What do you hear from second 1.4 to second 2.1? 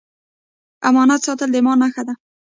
د ایمان نښه